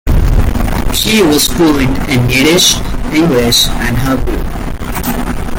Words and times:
She 0.95 1.21
was 1.21 1.47
fluent 1.47 1.95
in 2.09 2.27
Yiddish, 2.27 2.73
English, 3.13 3.67
and 3.67 3.95
Hebrew. 3.99 5.41